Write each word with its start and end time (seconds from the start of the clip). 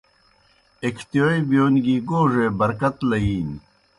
ایْکھتِیوئے 0.83 1.37
بِیون 1.49 1.73
گیْ 1.83 1.95
گوڙے 2.09 2.45
برکت 2.59 2.95
لئِیلنیْ۔ 3.09 3.57